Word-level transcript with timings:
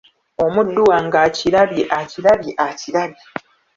Omuddu 0.45 0.81
wange 0.89 1.17
akirabye, 1.27 1.83
akirabye, 1.99 2.51
akirabye! 2.67 3.23